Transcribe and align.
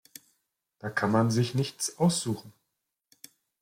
Da 0.79 0.89
kann 0.89 1.11
man 1.11 1.29
sich 1.29 1.53
nichts 1.53 1.99
aussuchen. 1.99 2.51